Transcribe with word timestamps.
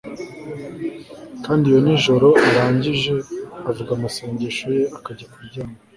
Kandi 1.45 1.63
iyo 1.69 1.79
nijoro 1.85 2.27
arangije 2.47 3.13
avuga 3.69 3.91
amasengesho 3.93 4.65
ye 4.77 4.83
akajya 4.97 5.25
kuryama 5.33 5.75